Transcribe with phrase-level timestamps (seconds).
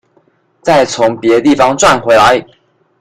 [0.63, 2.43] 再從別地方賺回來